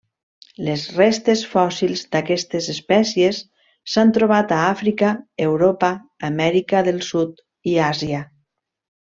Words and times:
Les 0.67 0.83
restes 0.93 1.43
fòssils 1.49 2.01
d'aquestes 2.15 2.69
espècies 2.73 3.41
s'han 3.95 4.15
trobat 4.19 4.55
a 4.57 4.65
Àfrica, 4.73 5.13
Europa, 5.49 5.93
Amèrica 6.33 6.85
del 6.89 7.01
sud 7.13 7.47
i 7.75 7.81
Àsia. 7.91 8.25